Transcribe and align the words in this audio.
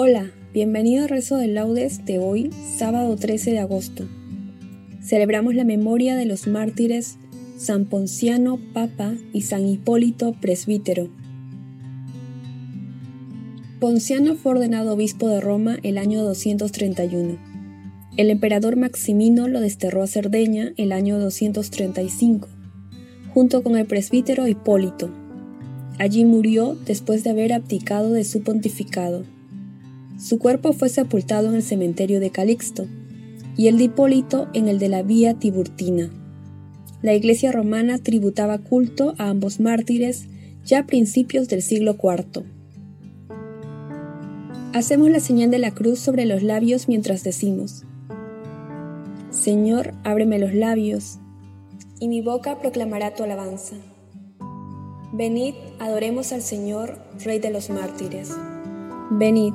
Hola, 0.00 0.30
bienvenido 0.54 1.02
al 1.02 1.08
rezo 1.08 1.38
de 1.38 1.48
laudes 1.48 2.04
de 2.04 2.20
hoy, 2.20 2.52
sábado 2.76 3.16
13 3.16 3.50
de 3.50 3.58
agosto. 3.58 4.06
Celebramos 5.02 5.56
la 5.56 5.64
memoria 5.64 6.14
de 6.14 6.24
los 6.24 6.46
mártires 6.46 7.18
San 7.56 7.84
Ponciano, 7.84 8.60
Papa 8.72 9.16
y 9.32 9.40
San 9.42 9.66
Hipólito, 9.66 10.34
Presbítero. 10.40 11.08
Ponciano 13.80 14.36
fue 14.36 14.52
ordenado 14.52 14.92
obispo 14.92 15.26
de 15.26 15.40
Roma 15.40 15.78
el 15.82 15.98
año 15.98 16.22
231. 16.22 17.36
El 18.16 18.30
emperador 18.30 18.76
Maximino 18.76 19.48
lo 19.48 19.58
desterró 19.60 20.04
a 20.04 20.06
Cerdeña 20.06 20.74
el 20.76 20.92
año 20.92 21.18
235, 21.18 22.48
junto 23.34 23.64
con 23.64 23.76
el 23.76 23.86
presbítero 23.86 24.46
Hipólito. 24.46 25.10
Allí 25.98 26.24
murió 26.24 26.76
después 26.86 27.24
de 27.24 27.30
haber 27.30 27.52
abdicado 27.52 28.12
de 28.12 28.22
su 28.22 28.44
pontificado. 28.44 29.24
Su 30.18 30.40
cuerpo 30.40 30.72
fue 30.72 30.88
sepultado 30.88 31.48
en 31.48 31.54
el 31.54 31.62
cementerio 31.62 32.18
de 32.18 32.30
Calixto 32.30 32.86
y 33.56 33.68
el 33.68 33.78
de 33.78 33.84
Hipólito 33.84 34.48
en 34.52 34.66
el 34.66 34.80
de 34.80 34.88
la 34.88 35.02
Vía 35.02 35.34
Tiburtina. 35.34 36.10
La 37.02 37.14
Iglesia 37.14 37.52
romana 37.52 37.98
tributaba 37.98 38.58
culto 38.58 39.14
a 39.18 39.28
ambos 39.28 39.60
mártires 39.60 40.26
ya 40.64 40.80
a 40.80 40.86
principios 40.86 41.48
del 41.48 41.62
siglo 41.62 41.96
IV. 42.02 42.44
Hacemos 44.74 45.08
la 45.08 45.20
señal 45.20 45.52
de 45.52 45.60
la 45.60 45.70
cruz 45.70 46.00
sobre 46.00 46.26
los 46.26 46.42
labios 46.42 46.88
mientras 46.88 47.22
decimos, 47.22 47.84
Señor, 49.30 49.94
ábreme 50.02 50.40
los 50.40 50.52
labios, 50.52 51.18
y 52.00 52.08
mi 52.08 52.22
boca 52.22 52.58
proclamará 52.58 53.14
tu 53.14 53.22
alabanza. 53.22 53.76
Venid, 55.12 55.54
adoremos 55.78 56.32
al 56.32 56.42
Señor, 56.42 56.98
Rey 57.24 57.38
de 57.38 57.50
los 57.50 57.70
mártires. 57.70 58.32
Venid, 59.10 59.54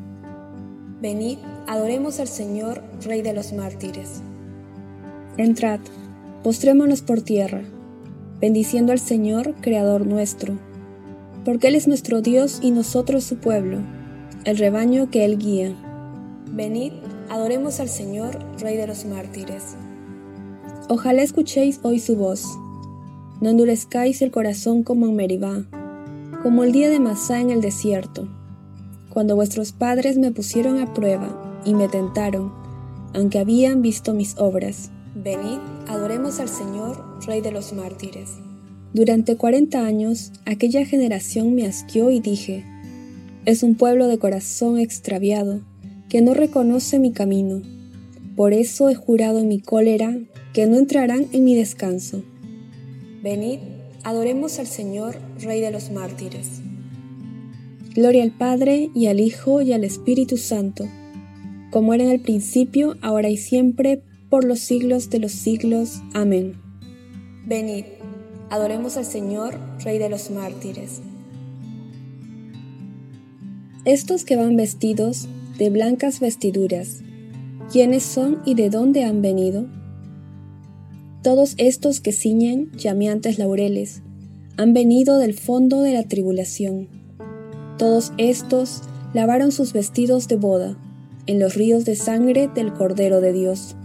Venid, 1.01 1.39
adoremos 1.65 2.19
al 2.19 2.27
Señor, 2.27 2.83
Rey 3.03 3.23
de 3.23 3.33
los 3.33 3.53
mártires. 3.53 4.21
Entrad, 5.35 5.79
postrémonos 6.43 7.01
por 7.01 7.21
tierra, 7.21 7.63
bendiciendo 8.39 8.91
al 8.91 8.99
Señor, 8.99 9.55
Creador 9.61 10.05
nuestro, 10.05 10.59
porque 11.43 11.69
Él 11.69 11.75
es 11.75 11.87
nuestro 11.87 12.21
Dios 12.21 12.59
y 12.61 12.69
nosotros 12.69 13.23
su 13.23 13.37
pueblo, 13.37 13.79
el 14.45 14.59
rebaño 14.59 15.09
que 15.09 15.25
Él 15.25 15.39
guía. 15.39 15.73
Venid, 16.51 16.93
adoremos 17.31 17.79
al 17.79 17.89
Señor, 17.89 18.37
Rey 18.59 18.77
de 18.77 18.85
los 18.85 19.05
mártires. 19.05 19.75
Ojalá 20.87 21.23
escuchéis 21.23 21.79
hoy 21.81 21.97
su 21.97 22.15
voz. 22.15 22.45
No 23.39 23.49
endurezcáis 23.49 24.21
el 24.21 24.29
corazón 24.29 24.83
como 24.83 25.07
en 25.07 25.15
Meribá, 25.15 25.65
como 26.43 26.63
el 26.63 26.71
día 26.71 26.91
de 26.91 26.99
Masá 26.99 27.39
en 27.39 27.49
el 27.49 27.61
desierto 27.61 28.27
cuando 29.13 29.35
vuestros 29.35 29.71
padres 29.71 30.17
me 30.17 30.31
pusieron 30.31 30.79
a 30.79 30.93
prueba 30.93 31.61
y 31.65 31.73
me 31.73 31.87
tentaron, 31.87 32.51
aunque 33.13 33.39
habían 33.39 33.81
visto 33.81 34.13
mis 34.13 34.37
obras. 34.37 34.89
Venid, 35.15 35.59
adoremos 35.87 36.39
al 36.39 36.49
Señor, 36.49 37.03
Rey 37.25 37.41
de 37.41 37.51
los 37.51 37.73
mártires. 37.73 38.29
Durante 38.93 39.35
cuarenta 39.37 39.85
años 39.85 40.31
aquella 40.45 40.85
generación 40.85 41.53
me 41.53 41.65
asqueó 41.65 42.09
y 42.09 42.19
dije, 42.19 42.65
es 43.45 43.63
un 43.63 43.75
pueblo 43.75 44.07
de 44.07 44.17
corazón 44.17 44.79
extraviado, 44.79 45.61
que 46.09 46.21
no 46.21 46.33
reconoce 46.33 46.99
mi 46.99 47.11
camino. 47.11 47.61
Por 48.35 48.53
eso 48.53 48.89
he 48.89 48.95
jurado 48.95 49.39
en 49.39 49.47
mi 49.47 49.59
cólera 49.59 50.17
que 50.53 50.67
no 50.67 50.77
entrarán 50.77 51.27
en 51.31 51.43
mi 51.43 51.55
descanso. 51.55 52.23
Venid, 53.21 53.59
adoremos 54.03 54.59
al 54.59 54.67
Señor, 54.67 55.17
Rey 55.41 55.61
de 55.61 55.71
los 55.71 55.91
mártires. 55.91 56.60
Gloria 57.93 58.23
al 58.23 58.31
Padre 58.31 58.89
y 58.95 59.07
al 59.07 59.19
Hijo 59.19 59.61
y 59.61 59.73
al 59.73 59.83
Espíritu 59.83 60.37
Santo, 60.37 60.87
como 61.71 61.93
era 61.93 62.05
en 62.05 62.09
el 62.09 62.21
principio, 62.21 62.95
ahora 63.01 63.29
y 63.29 63.35
siempre, 63.35 64.01
por 64.29 64.45
los 64.45 64.59
siglos 64.59 65.09
de 65.09 65.19
los 65.19 65.33
siglos. 65.33 66.01
Amén. 66.13 66.53
Venid, 67.45 67.83
adoremos 68.49 68.95
al 68.95 69.03
Señor, 69.03 69.59
Rey 69.83 69.97
de 69.97 70.07
los 70.07 70.31
mártires. 70.31 71.01
Estos 73.83 74.23
que 74.23 74.37
van 74.37 74.55
vestidos 74.55 75.27
de 75.57 75.69
blancas 75.69 76.21
vestiduras, 76.21 77.01
¿quiénes 77.73 78.03
son 78.03 78.41
y 78.45 78.53
de 78.53 78.69
dónde 78.69 79.03
han 79.03 79.21
venido? 79.21 79.67
Todos 81.23 81.55
estos 81.57 81.99
que 81.99 82.13
ciñen 82.13 82.71
llameantes 82.77 83.37
laureles, 83.37 84.01
han 84.55 84.73
venido 84.73 85.17
del 85.17 85.33
fondo 85.33 85.81
de 85.81 85.91
la 85.91 86.03
tribulación 86.03 87.00
todos 87.81 88.13
estos 88.19 88.83
lavaron 89.11 89.51
sus 89.51 89.73
vestidos 89.73 90.27
de 90.27 90.35
boda 90.35 90.77
en 91.25 91.39
los 91.39 91.55
ríos 91.55 91.83
de 91.83 91.95
sangre 91.95 92.47
del 92.47 92.73
Cordero 92.73 93.21
de 93.21 93.33
Dios. 93.33 93.75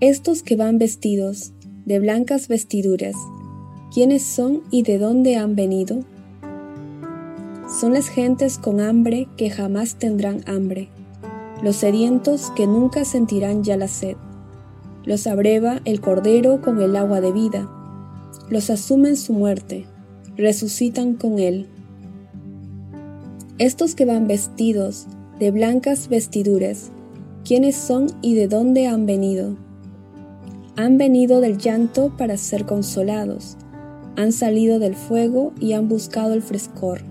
Estos 0.00 0.42
que 0.42 0.56
van 0.56 0.78
vestidos 0.78 1.52
de 1.84 1.98
blancas 1.98 2.48
vestiduras, 2.48 3.16
¿quiénes 3.92 4.22
son 4.22 4.62
y 4.70 4.82
de 4.82 4.96
dónde 4.96 5.36
han 5.36 5.54
venido? 5.56 6.04
Son 7.68 7.92
las 7.92 8.08
gentes 8.08 8.56
con 8.56 8.80
hambre 8.80 9.28
que 9.36 9.50
jamás 9.50 9.96
tendrán 9.96 10.40
hambre, 10.46 10.88
los 11.62 11.76
sedientos 11.76 12.50
que 12.56 12.66
nunca 12.66 13.04
sentirán 13.04 13.62
ya 13.62 13.76
la 13.76 13.88
sed. 13.88 14.16
Los 15.04 15.26
abreva 15.26 15.82
el 15.84 16.00
Cordero 16.00 16.62
con 16.62 16.80
el 16.80 16.96
agua 16.96 17.20
de 17.20 17.30
vida, 17.30 17.68
los 18.48 18.70
asumen 18.70 19.16
su 19.16 19.34
muerte, 19.34 19.84
resucitan 20.38 21.12
con 21.12 21.38
él 21.38 21.68
estos 23.58 23.94
que 23.94 24.04
van 24.04 24.26
vestidos 24.26 25.06
de 25.38 25.52
blancas 25.52 26.08
vestiduras, 26.08 26.90
quiénes 27.44 27.76
son 27.76 28.08
y 28.20 28.34
de 28.34 28.48
dónde 28.48 28.88
han 28.88 29.06
venido. 29.06 29.56
Han 30.76 30.98
venido 30.98 31.40
del 31.40 31.58
llanto 31.58 32.16
para 32.16 32.36
ser 32.36 32.66
consolados, 32.66 33.56
han 34.16 34.32
salido 34.32 34.80
del 34.80 34.96
fuego 34.96 35.52
y 35.60 35.74
han 35.74 35.88
buscado 35.88 36.34
el 36.34 36.42
frescor. 36.42 37.02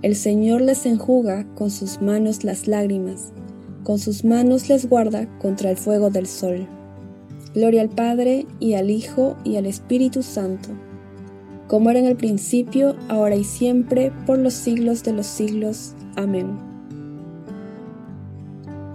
El 0.00 0.16
Señor 0.16 0.62
les 0.62 0.86
enjuga 0.86 1.46
con 1.54 1.70
sus 1.70 2.00
manos 2.00 2.44
las 2.44 2.66
lágrimas, 2.66 3.32
con 3.84 3.98
sus 3.98 4.24
manos 4.24 4.70
les 4.70 4.88
guarda 4.88 5.28
contra 5.38 5.70
el 5.70 5.76
fuego 5.76 6.08
del 6.08 6.26
sol. 6.26 6.66
Gloria 7.54 7.82
al 7.82 7.90
Padre 7.90 8.46
y 8.58 8.74
al 8.74 8.90
Hijo 8.90 9.36
y 9.44 9.56
al 9.56 9.66
Espíritu 9.66 10.22
Santo, 10.22 10.70
como 11.68 11.90
era 11.90 12.00
en 12.00 12.06
el 12.06 12.16
principio, 12.16 12.96
ahora 13.08 13.36
y 13.36 13.44
siempre, 13.44 14.10
por 14.26 14.38
los 14.38 14.54
siglos 14.54 15.04
de 15.04 15.12
los 15.12 15.26
siglos. 15.26 15.94
Amén. 16.16 16.58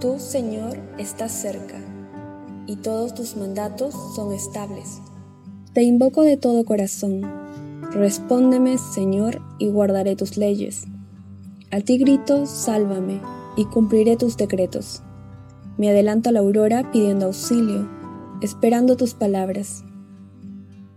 Tú, 0.00 0.18
Señor, 0.18 0.76
estás 0.98 1.32
cerca, 1.32 1.78
y 2.66 2.76
todos 2.76 3.14
tus 3.14 3.36
mandatos 3.36 3.94
son 4.14 4.32
estables. 4.32 5.00
Te 5.72 5.82
invoco 5.82 6.22
de 6.22 6.36
todo 6.36 6.64
corazón. 6.64 7.22
Respóndeme, 7.92 8.76
Señor, 8.76 9.40
y 9.58 9.68
guardaré 9.68 10.16
tus 10.16 10.36
leyes. 10.36 10.84
A 11.70 11.80
ti 11.80 11.96
grito, 11.96 12.46
sálvame, 12.46 13.20
y 13.56 13.64
cumpliré 13.66 14.16
tus 14.16 14.36
decretos. 14.36 15.02
Me 15.78 15.90
adelanto 15.90 16.28
a 16.28 16.32
la 16.32 16.40
aurora 16.40 16.90
pidiendo 16.92 17.26
auxilio, 17.26 17.88
esperando 18.42 18.96
tus 18.96 19.14
palabras. 19.14 19.84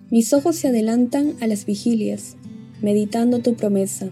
Mis 0.10 0.32
ojos 0.32 0.56
se 0.56 0.70
adelantan 0.70 1.34
a 1.42 1.48
las 1.48 1.66
vigilias, 1.66 2.38
meditando 2.82 3.40
tu 3.40 3.56
promesa. 3.56 4.10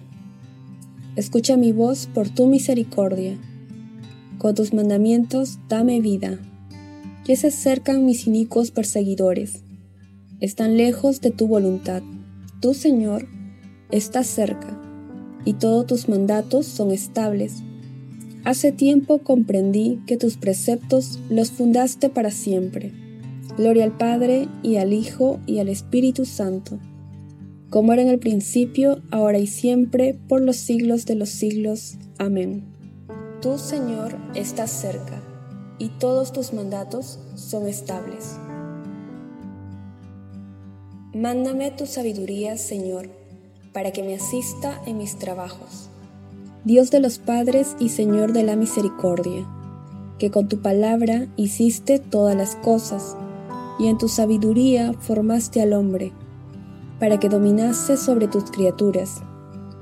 Escucha 1.15 1.55
mi 1.55 1.71
voz 1.71 2.09
por 2.13 2.27
tu 2.27 2.47
misericordia. 2.47 3.37
Con 4.37 4.55
tus 4.55 4.73
mandamientos 4.73 5.57
dame 5.69 6.01
vida. 6.01 6.37
Ya 7.25 7.37
se 7.37 7.47
acercan 7.47 8.05
mis 8.05 8.27
inicuos 8.27 8.71
perseguidores. 8.71 9.63
Están 10.41 10.75
lejos 10.75 11.21
de 11.21 11.31
tu 11.31 11.47
voluntad. 11.47 12.03
Tú, 12.59 12.73
Señor, 12.73 13.29
estás 13.89 14.27
cerca, 14.27 14.77
y 15.45 15.53
todos 15.53 15.87
tus 15.87 16.09
mandatos 16.09 16.65
son 16.65 16.91
estables. 16.91 17.63
Hace 18.43 18.73
tiempo 18.73 19.19
comprendí 19.19 20.01
que 20.05 20.17
tus 20.17 20.35
preceptos 20.35 21.19
los 21.29 21.51
fundaste 21.51 22.09
para 22.09 22.31
siempre. 22.31 23.04
Gloria 23.57 23.85
al 23.85 23.97
Padre, 23.97 24.49
y 24.63 24.77
al 24.77 24.91
Hijo, 24.91 25.39
y 25.45 25.59
al 25.59 25.69
Espíritu 25.69 26.25
Santo, 26.25 26.79
como 27.69 27.93
era 27.93 28.01
en 28.01 28.09
el 28.09 28.19
principio, 28.19 29.01
ahora 29.11 29.37
y 29.37 29.47
siempre, 29.47 30.13
por 30.27 30.41
los 30.41 30.55
siglos 30.55 31.05
de 31.05 31.15
los 31.15 31.29
siglos. 31.29 31.97
Amén. 32.17 32.63
Tú, 33.41 33.57
Señor, 33.57 34.15
estás 34.33 34.71
cerca, 34.71 35.21
y 35.77 35.89
todos 35.89 36.31
tus 36.31 36.53
mandatos 36.53 37.19
son 37.35 37.67
estables. 37.67 38.37
Mándame 41.13 41.71
tu 41.71 41.85
sabiduría, 41.85 42.57
Señor, 42.57 43.09
para 43.73 43.91
que 43.91 44.03
me 44.03 44.15
asista 44.15 44.81
en 44.85 44.97
mis 44.97 45.17
trabajos. 45.17 45.89
Dios 46.65 46.91
de 46.91 46.99
los 46.99 47.19
padres 47.19 47.75
y 47.79 47.89
Señor 47.89 48.33
de 48.33 48.43
la 48.43 48.55
misericordia, 48.55 49.45
que 50.17 50.31
con 50.31 50.47
tu 50.47 50.61
palabra 50.61 51.27
hiciste 51.35 51.99
todas 51.99 52.35
las 52.35 52.55
cosas, 52.55 53.15
y 53.79 53.87
en 53.87 53.97
tu 53.97 54.07
sabiduría 54.07 54.93
formaste 54.93 55.61
al 55.61 55.73
hombre, 55.73 56.11
para 56.99 57.19
que 57.19 57.29
dominase 57.29 57.97
sobre 57.97 58.27
tus 58.27 58.45
criaturas, 58.51 59.21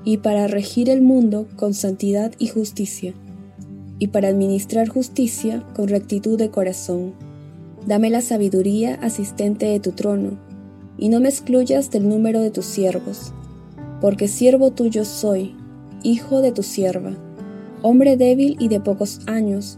y 0.04 0.18
para 0.18 0.48
regir 0.48 0.90
el 0.90 1.01
mundo 1.01 1.48
con 1.56 1.74
santidad 1.74 2.34
y 2.38 2.48
justicia 2.48 3.13
y 4.00 4.07
para 4.07 4.28
administrar 4.28 4.90
justicia 4.90 5.63
con 5.74 5.88
rectitud 5.88 6.38
de 6.38 6.50
corazón. 6.50 7.13
Dame 7.88 8.10
la 8.10 8.19
sabiduría 8.19 8.95
asistente 8.95 9.66
de 9.66 9.80
tu 9.80 9.92
trono, 9.92 10.38
y 10.98 11.07
no 11.07 11.22
me 11.22 11.30
excluyas 11.30 11.90
del 11.90 12.10
número 12.10 12.42
de 12.42 12.51
tus 12.51 12.66
siervos, 12.66 13.31
porque 14.01 14.28
siervo 14.28 14.72
tuyo 14.72 15.06
soy, 15.06 15.56
hijo 16.04 16.42
de 16.42 16.51
tu 16.51 16.63
sierva, 16.63 17.12
hombre 17.81 18.18
débil 18.18 18.57
y 18.60 18.68
de 18.68 18.81
pocos 18.81 19.22
años, 19.25 19.78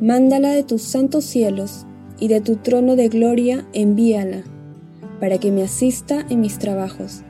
Mándala 0.00 0.50
de 0.50 0.62
tus 0.62 0.82
santos 0.82 1.24
cielos, 1.24 1.86
y 2.18 2.28
de 2.28 2.40
tu 2.40 2.56
trono 2.56 2.96
de 2.96 3.08
gloria 3.08 3.66
envíala, 3.72 4.42
para 5.20 5.38
que 5.38 5.50
me 5.50 5.62
asista 5.62 6.24
en 6.28 6.40
mis 6.40 6.58
trabajos, 6.58 7.22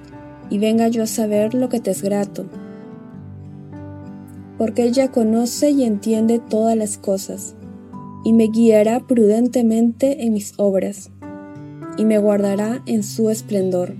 y 0.51 0.59
venga 0.59 0.89
yo 0.89 1.05
a 1.05 1.07
saber 1.07 1.55
lo 1.55 1.69
que 1.69 1.81
te 1.81 1.91
es 1.91 2.03
grato. 2.03 2.47
Porque 4.59 4.85
ella 4.85 5.11
conoce 5.11 5.71
y 5.71 5.85
entiende 5.85 6.39
todas 6.39 6.77
las 6.77 6.99
cosas 6.99 7.55
y 8.25 8.33
me 8.33 8.49
guiará 8.49 9.01
prudentemente 9.01 10.25
en 10.25 10.33
mis 10.33 10.55
obras, 10.59 11.11
y 11.97 12.05
me 12.05 12.19
guardará 12.19 12.83
en 12.87 13.03
su 13.03 13.31
esplendor. 13.31 13.95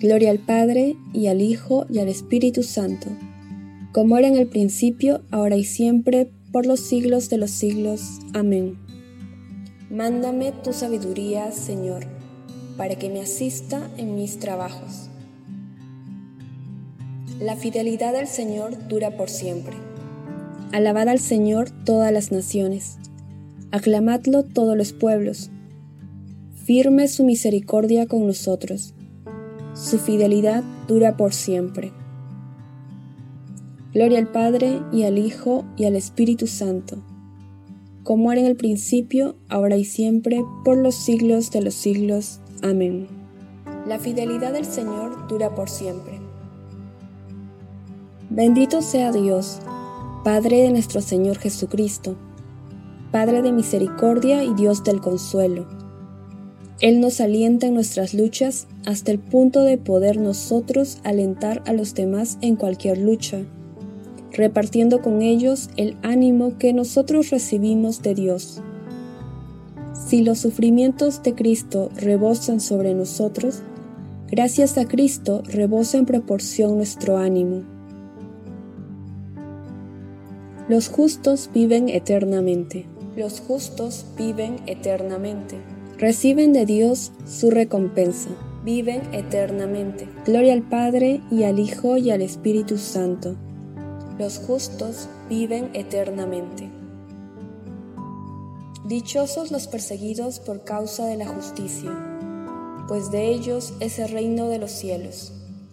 Gloria 0.00 0.30
al 0.30 0.38
Padre, 0.38 0.96
y 1.12 1.26
al 1.26 1.40
Hijo, 1.40 1.86
y 1.88 1.98
al 1.98 2.08
Espíritu 2.08 2.62
Santo, 2.62 3.08
como 3.92 4.18
era 4.18 4.28
en 4.28 4.36
el 4.36 4.46
principio, 4.46 5.22
ahora 5.30 5.56
y 5.56 5.64
siempre, 5.64 6.30
por 6.52 6.66
los 6.66 6.80
siglos 6.80 7.28
de 7.28 7.38
los 7.38 7.50
siglos. 7.50 8.20
Amén. 8.34 8.78
Mándame 9.90 10.52
tu 10.52 10.72
sabiduría, 10.72 11.50
Señor, 11.52 12.06
para 12.76 12.96
que 12.96 13.08
me 13.08 13.20
asista 13.20 13.90
en 13.96 14.14
mis 14.14 14.38
trabajos. 14.38 15.08
La 17.40 17.56
fidelidad 17.56 18.12
del 18.12 18.26
Señor 18.26 18.88
dura 18.88 19.16
por 19.16 19.30
siempre. 19.30 19.74
Alabad 20.72 21.08
al 21.08 21.18
Señor 21.18 21.70
todas 21.70 22.12
las 22.12 22.30
naciones, 22.30 22.98
aclamadlo 23.72 24.44
todos 24.44 24.76
los 24.76 24.92
pueblos. 24.92 25.50
Firme 26.64 27.08
su 27.08 27.24
misericordia 27.24 28.06
con 28.06 28.26
nosotros, 28.26 28.94
su 29.74 29.98
fidelidad 29.98 30.62
dura 30.86 31.16
por 31.16 31.32
siempre. 31.32 31.92
Gloria 33.92 34.18
al 34.18 34.28
Padre 34.28 34.80
y 34.92 35.02
al 35.02 35.18
Hijo 35.18 35.64
y 35.76 35.84
al 35.84 35.96
Espíritu 35.96 36.46
Santo, 36.46 37.02
como 38.04 38.30
era 38.30 38.40
en 38.40 38.46
el 38.46 38.56
principio, 38.56 39.36
ahora 39.48 39.76
y 39.76 39.84
siempre, 39.84 40.44
por 40.64 40.76
los 40.76 40.94
siglos 40.94 41.50
de 41.50 41.62
los 41.62 41.74
siglos. 41.74 42.40
Amén. 42.62 43.08
La 43.86 43.98
fidelidad 43.98 44.52
del 44.52 44.64
Señor 44.64 45.26
dura 45.28 45.54
por 45.54 45.68
siempre. 45.68 46.20
Bendito 48.30 48.80
sea 48.80 49.10
Dios 49.10 49.60
Padre 50.22 50.62
de 50.62 50.70
nuestro 50.70 51.00
Señor 51.00 51.38
Jesucristo, 51.38 52.14
Padre 53.10 53.40
de 53.40 53.52
misericordia 53.52 54.44
y 54.44 54.52
Dios 54.52 54.84
del 54.84 55.00
consuelo. 55.00 55.66
Él 56.80 57.00
nos 57.00 57.22
alienta 57.22 57.66
en 57.66 57.74
nuestras 57.74 58.12
luchas 58.12 58.68
hasta 58.84 59.12
el 59.12 59.18
punto 59.18 59.62
de 59.62 59.78
poder 59.78 60.18
nosotros 60.18 60.98
alentar 61.04 61.62
a 61.66 61.72
los 61.72 61.94
demás 61.94 62.36
en 62.42 62.56
cualquier 62.56 62.98
lucha, 62.98 63.38
repartiendo 64.32 65.02
con 65.02 65.22
ellos 65.22 65.70
el 65.76 65.96
ánimo 66.02 66.58
que 66.58 66.72
nosotros 66.72 67.30
recibimos 67.30 68.02
de 68.02 68.14
Dios. 68.14 68.62
Si 69.94 70.22
los 70.22 70.38
sufrimientos 70.38 71.22
de 71.22 71.34
Cristo 71.34 71.90
rebosan 71.96 72.60
sobre 72.60 72.94
nosotros, 72.94 73.62
gracias 74.28 74.76
a 74.78 74.86
Cristo 74.86 75.42
rebosa 75.46 75.98
en 75.98 76.06
proporción 76.06 76.76
nuestro 76.76 77.16
ánimo. 77.18 77.62
Los 80.68 80.88
justos 80.88 81.50
viven 81.52 81.88
eternamente. 81.88 82.86
Los 83.16 83.40
justos 83.40 84.06
viven 84.16 84.56
eternamente. 84.66 85.56
Reciben 85.98 86.52
de 86.52 86.64
Dios 86.64 87.12
su 87.26 87.50
recompensa. 87.50 88.30
Viven 88.64 89.02
eternamente. 89.12 90.08
Gloria 90.24 90.52
al 90.52 90.62
Padre 90.62 91.20
y 91.30 91.42
al 91.42 91.58
Hijo 91.58 91.96
y 91.96 92.10
al 92.10 92.22
Espíritu 92.22 92.78
Santo. 92.78 93.36
Los 94.20 94.36
justos 94.36 95.08
viven 95.30 95.70
eternamente. 95.72 96.68
Dichosos 98.86 99.50
los 99.50 99.66
perseguidos 99.66 100.40
por 100.40 100.62
causa 100.62 101.06
de 101.06 101.16
la 101.16 101.26
justicia, 101.26 101.90
pues 102.86 103.10
de 103.10 103.28
ellos 103.32 103.72
es 103.80 103.98
el 103.98 104.10
reino 104.10 104.50
de 104.50 104.58
los 104.58 104.72
cielos. 104.72 105.32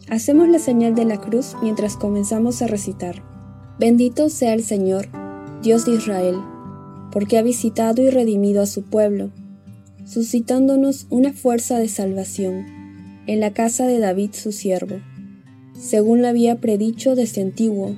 Hacemos 0.10 0.48
la 0.48 0.60
señal 0.60 0.96
de 0.96 1.04
la 1.04 1.20
cruz 1.20 1.58
mientras 1.62 1.98
comenzamos 1.98 2.62
a 2.62 2.68
recitar. 2.68 3.22
Bendito 3.80 4.30
sea 4.30 4.54
el 4.54 4.64
Señor, 4.64 5.10
Dios 5.62 5.84
de 5.84 5.96
Israel 5.96 6.40
porque 7.12 7.38
ha 7.38 7.42
visitado 7.42 8.02
y 8.02 8.12
redimido 8.12 8.62
a 8.62 8.66
su 8.66 8.84
pueblo, 8.84 9.30
suscitándonos 10.06 11.06
una 11.10 11.34
fuerza 11.34 11.80
de 11.80 11.90
salvación 11.90 12.66
en 13.28 13.42
la 13.42 13.52
casa 13.52 13.88
de 13.88 14.00
David 14.00 14.30
su 14.32 14.54
siervo, 14.54 15.02
según 15.78 16.22
lo 16.22 16.30
había 16.30 16.62
predicho 16.62 17.14
desde 17.14 17.42
antiguo 17.42 17.98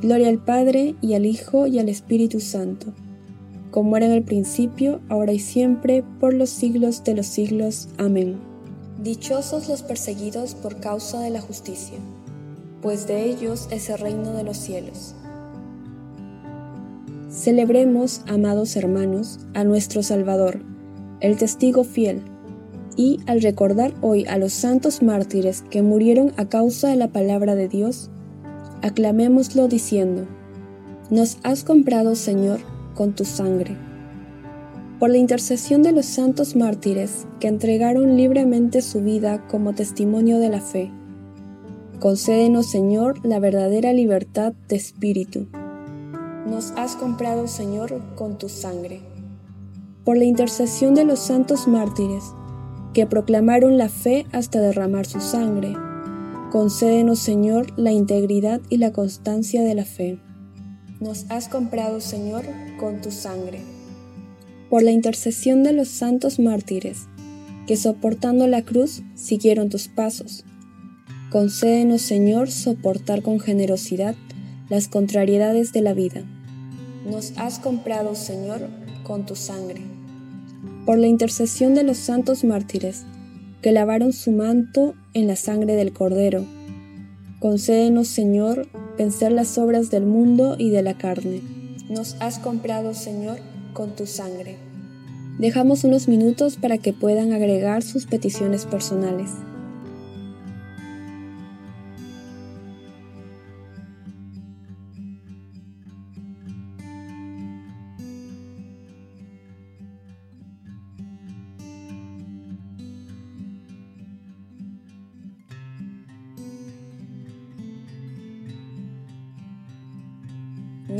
Gloria 0.00 0.28
al 0.28 0.38
Padre 0.38 0.94
y 1.00 1.14
al 1.14 1.26
Hijo 1.26 1.66
y 1.66 1.78
al 1.78 1.88
Espíritu 1.88 2.40
Santo 2.40 2.92
como 3.70 3.96
era 3.96 4.06
en 4.06 4.12
el 4.12 4.22
principio, 4.22 5.00
ahora 5.08 5.32
y 5.32 5.38
siempre, 5.38 6.02
por 6.20 6.34
los 6.34 6.50
siglos 6.50 7.04
de 7.04 7.14
los 7.14 7.26
siglos. 7.26 7.88
Amén. 7.98 8.38
Dichosos 9.02 9.68
los 9.68 9.82
perseguidos 9.82 10.54
por 10.54 10.80
causa 10.80 11.20
de 11.20 11.30
la 11.30 11.40
justicia, 11.40 11.98
pues 12.82 13.06
de 13.06 13.24
ellos 13.26 13.68
es 13.70 13.88
el 13.90 13.98
reino 13.98 14.32
de 14.32 14.42
los 14.42 14.56
cielos. 14.56 15.14
Celebremos, 17.30 18.22
amados 18.26 18.74
hermanos, 18.76 19.38
a 19.54 19.62
nuestro 19.64 20.02
Salvador, 20.02 20.60
el 21.20 21.36
testigo 21.36 21.84
fiel, 21.84 22.22
y 22.96 23.20
al 23.26 23.42
recordar 23.42 23.94
hoy 24.00 24.24
a 24.26 24.38
los 24.38 24.52
santos 24.52 25.02
mártires 25.02 25.62
que 25.70 25.82
murieron 25.82 26.32
a 26.36 26.48
causa 26.48 26.88
de 26.88 26.96
la 26.96 27.08
palabra 27.08 27.54
de 27.54 27.68
Dios, 27.68 28.10
aclamémoslo 28.82 29.68
diciendo, 29.68 30.26
Nos 31.10 31.38
has 31.42 31.64
comprado, 31.64 32.14
Señor, 32.14 32.60
con 32.94 33.12
tu 33.12 33.24
sangre. 33.24 33.76
Por 34.98 35.10
la 35.10 35.18
intercesión 35.18 35.82
de 35.82 35.92
los 35.92 36.06
santos 36.06 36.56
mártires 36.56 37.26
que 37.38 37.48
entregaron 37.48 38.16
libremente 38.16 38.82
su 38.82 39.00
vida 39.00 39.46
como 39.46 39.72
testimonio 39.72 40.38
de 40.38 40.48
la 40.48 40.60
fe, 40.60 40.90
concédenos, 42.00 42.66
Señor, 42.66 43.24
la 43.24 43.38
verdadera 43.38 43.92
libertad 43.92 44.52
de 44.68 44.76
espíritu. 44.76 45.46
Nos 46.46 46.72
has 46.72 46.96
comprado, 46.96 47.46
Señor, 47.46 48.00
con 48.16 48.38
tu 48.38 48.48
sangre. 48.48 49.00
Por 50.04 50.16
la 50.16 50.24
intercesión 50.24 50.94
de 50.94 51.04
los 51.04 51.18
santos 51.18 51.68
mártires 51.68 52.24
que 52.94 53.06
proclamaron 53.06 53.76
la 53.76 53.88
fe 53.88 54.26
hasta 54.32 54.60
derramar 54.60 55.06
su 55.06 55.20
sangre, 55.20 55.76
concédenos, 56.50 57.18
Señor, 57.18 57.78
la 57.78 57.92
integridad 57.92 58.60
y 58.68 58.78
la 58.78 58.92
constancia 58.92 59.62
de 59.62 59.74
la 59.74 59.84
fe 59.84 60.18
nos 61.00 61.26
has 61.28 61.48
comprado, 61.48 62.00
Señor, 62.00 62.44
con 62.78 63.00
tu 63.00 63.10
sangre. 63.10 63.60
Por 64.68 64.82
la 64.82 64.90
intercesión 64.90 65.62
de 65.62 65.72
los 65.72 65.88
santos 65.88 66.38
mártires, 66.38 67.06
que 67.66 67.76
soportando 67.76 68.46
la 68.46 68.62
cruz 68.62 69.02
siguieron 69.14 69.68
tus 69.68 69.88
pasos. 69.88 70.44
Concédenos, 71.30 72.02
Señor, 72.02 72.50
soportar 72.50 73.22
con 73.22 73.38
generosidad 73.38 74.16
las 74.68 74.88
contrariedades 74.88 75.72
de 75.72 75.82
la 75.82 75.94
vida. 75.94 76.24
Nos 77.08 77.32
has 77.38 77.58
comprado, 77.58 78.14
Señor, 78.14 78.68
con 79.04 79.24
tu 79.24 79.36
sangre. 79.36 79.82
Por 80.84 80.98
la 80.98 81.06
intercesión 81.06 81.74
de 81.74 81.84
los 81.84 81.98
santos 81.98 82.44
mártires, 82.44 83.04
que 83.62 83.72
lavaron 83.72 84.12
su 84.12 84.32
manto 84.32 84.94
en 85.14 85.26
la 85.26 85.36
sangre 85.36 85.74
del 85.74 85.92
Cordero. 85.92 86.44
Concédenos, 87.40 88.08
Señor, 88.08 88.66
vencer 88.96 89.32
las 89.32 89.58
obras 89.58 89.90
del 89.90 90.04
mundo 90.04 90.56
y 90.58 90.70
de 90.70 90.82
la 90.82 90.98
carne. 90.98 91.42
Nos 91.88 92.16
has 92.20 92.38
comprado, 92.38 92.94
Señor, 92.94 93.38
con 93.72 93.94
tu 93.96 94.06
sangre. 94.06 94.56
Dejamos 95.38 95.84
unos 95.84 96.08
minutos 96.08 96.56
para 96.56 96.78
que 96.78 96.92
puedan 96.92 97.32
agregar 97.32 97.82
sus 97.82 98.06
peticiones 98.06 98.66
personales. 98.66 99.30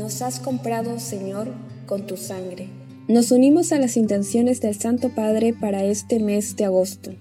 Nos 0.09 0.23
has 0.23 0.39
comprado, 0.39 0.97
Señor, 0.97 1.49
con 1.85 2.07
tu 2.07 2.17
sangre. 2.17 2.67
Nos 3.07 3.31
unimos 3.31 3.71
a 3.71 3.77
las 3.77 3.95
intenciones 3.95 4.59
del 4.59 4.73
Santo 4.73 5.09
Padre 5.09 5.53
para 5.53 5.83
este 5.83 6.19
mes 6.19 6.55
de 6.55 6.65
agosto. 6.65 7.11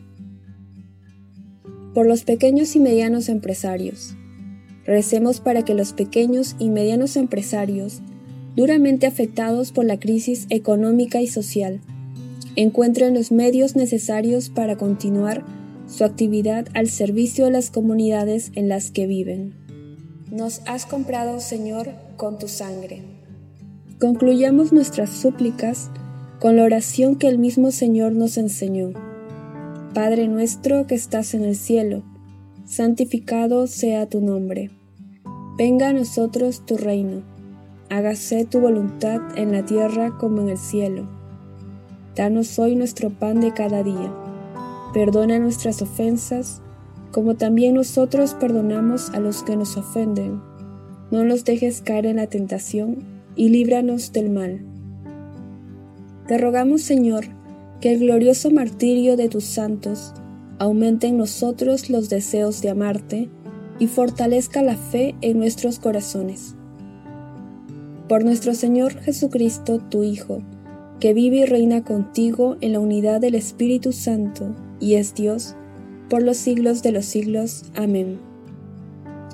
Por 1.93 2.07
los 2.07 2.25
pequeños 2.25 2.75
y 2.77 2.81
medianos 2.81 3.29
empresarios. 3.29 4.15
Recemos 4.87 5.41
para 5.41 5.67
que 5.67 5.75
los 5.75 5.93
pequeños 5.93 6.57
y 6.59 6.71
medianos 6.71 7.17
empresarios, 7.17 8.01
duramente 8.57 9.07
afectados 9.07 9.71
por 9.71 9.85
la 9.85 10.01
crisis 10.01 10.47
económica 10.49 11.21
y 11.21 11.27
social, 11.27 11.83
encuentren 12.57 13.13
los 13.13 13.33
medios 13.33 13.77
necesarios 13.77 14.49
para 14.49 14.79
continuar 14.79 15.45
su 15.87 16.05
actividad 16.05 16.69
al 16.73 16.89
servicio 16.89 17.45
de 17.45 17.51
las 17.51 17.69
comunidades 17.69 18.51
en 18.55 18.71
las 18.71 18.91
que 18.91 19.07
viven. 19.07 19.53
Nos 20.31 20.63
has 20.65 20.87
comprado, 20.87 21.39
Señor, 21.41 22.08
con 22.19 22.39
tu 22.39 22.49
sangre. 22.49 23.01
Concluyamos 23.99 24.73
nuestras 24.73 25.09
súplicas 25.09 25.89
con 26.41 26.57
la 26.57 26.65
oración 26.65 27.17
que 27.17 27.29
el 27.29 27.39
mismo 27.39 27.71
Señor 27.71 28.13
nos 28.13 28.37
enseñó. 28.37 28.91
Padre 29.95 30.29
nuestro 30.29 30.87
que 30.87 30.95
estás 30.95 31.33
en 31.33 31.45
el 31.45 31.57
cielo, 31.57 32.03
santificado 32.67 33.67
sea 33.67 34.07
tu 34.07 34.21
nombre. 34.21 34.71
Venga 35.57 35.89
a 35.89 35.93
nosotros 35.93 36.67
tu 36.67 36.77
reino. 36.77 37.23
Hágase 37.89 38.45
tu 38.45 38.61
voluntad 38.61 39.21
en 39.37 39.53
la 39.53 39.65
tierra 39.65 40.19
como 40.19 40.43
en 40.43 40.51
el 40.51 40.59
cielo. 40.59 41.09
Danos 42.15 42.59
hoy 42.59 42.77
nuestro 42.77 43.11
pan 43.11 43.41
de 43.41 43.55
cada 43.55 43.83
día. 43.83 44.13
Perdona 44.93 45.39
nuestras 45.39 45.81
ofensas, 45.83 46.61
como 47.13 47.37
también 47.37 47.75
nosotros 47.75 48.35
perdonamos 48.35 49.11
a 49.11 49.21
los 49.21 49.43
que 49.43 49.57
nos 49.57 49.77
ofenden. 49.77 50.48
No 51.11 51.25
nos 51.25 51.45
dejes 51.45 51.81
caer 51.81 52.07
en 52.07 52.17
la 52.17 52.27
tentación 52.27 52.99
y 53.35 53.49
líbranos 53.49 54.13
del 54.13 54.31
mal. 54.31 54.61
Te 56.27 56.37
rogamos, 56.37 56.83
Señor, 56.83 57.27
que 57.81 57.93
el 57.93 58.01
glorioso 58.01 58.51
martirio 58.51 59.17
de 59.17 59.29
tus 59.29 59.45
santos 59.45 60.13
aumente 60.59 61.07
en 61.07 61.17
nosotros 61.17 61.89
los 61.89 62.09
deseos 62.11 62.61
de 62.61 62.71
amarte 62.71 63.29
y 63.79 63.87
fortalezca 63.87 64.63
la 64.63 64.77
fe 64.77 65.15
en 65.21 65.39
nuestros 65.39 65.79
corazones. 65.79 66.55
Por 68.09 68.25
nuestro 68.25 68.55
Señor 68.55 68.95
Jesucristo, 69.01 69.79
tu 69.79 70.03
Hijo, 70.03 70.43
que 71.01 71.15
vive 71.15 71.39
y 71.39 71.45
reina 71.45 71.85
contigo 71.85 72.57
en 72.61 72.73
la 72.73 72.81
unidad 72.81 73.21
del 73.21 73.35
Espíritu 73.35 73.93
Santo 73.93 74.55
y 74.81 74.95
es 74.95 75.15
Dios, 75.15 75.55
por 76.11 76.23
los 76.23 76.37
siglos 76.37 76.83
de 76.83 76.93
los 76.93 77.05
siglos. 77.05 77.65
Amén. 77.75 78.28